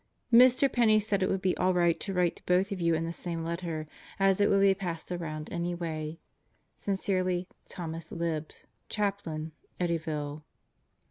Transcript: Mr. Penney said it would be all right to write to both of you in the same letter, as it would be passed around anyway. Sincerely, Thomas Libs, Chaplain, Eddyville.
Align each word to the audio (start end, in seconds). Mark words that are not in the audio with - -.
Mr. 0.33 0.67
Penney 0.67 0.99
said 0.99 1.21
it 1.21 1.29
would 1.29 1.43
be 1.43 1.55
all 1.57 1.75
right 1.75 1.99
to 1.99 2.11
write 2.11 2.35
to 2.37 2.45
both 2.47 2.71
of 2.71 2.81
you 2.81 2.95
in 2.95 3.05
the 3.05 3.13
same 3.13 3.43
letter, 3.43 3.85
as 4.19 4.41
it 4.41 4.49
would 4.49 4.61
be 4.61 4.73
passed 4.73 5.11
around 5.11 5.53
anyway. 5.53 6.17
Sincerely, 6.75 7.47
Thomas 7.69 8.11
Libs, 8.11 8.65
Chaplain, 8.89 9.51
Eddyville. 9.79 10.41